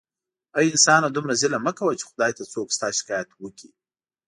اې 0.57 0.63
انسانه 0.73 1.07
دومره 1.11 1.33
ظلم 1.41 1.61
مه 1.67 1.73
کوه 1.77 1.93
چې 1.99 2.05
خدای 2.09 2.31
ته 2.37 2.43
څوک 2.53 2.67
ستا 2.77 2.87
شکایت 2.99 3.29
وکړي 3.43 3.69